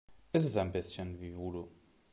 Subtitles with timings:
[0.33, 1.67] Es ist ein bisschen wie Voodoo.